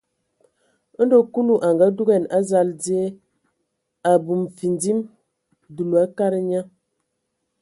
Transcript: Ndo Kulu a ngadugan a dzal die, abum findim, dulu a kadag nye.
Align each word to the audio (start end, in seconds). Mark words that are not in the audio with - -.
Ndo 1.03 1.17
Kulu 1.31 1.55
a 1.67 1.69
ngadugan 1.73 2.23
a 2.37 2.39
dzal 2.47 2.69
die, 2.83 3.03
abum 4.11 4.41
findim, 4.57 4.99
dulu 5.75 5.95
a 6.03 6.05
kadag 6.17 6.45
nye. 6.49 6.61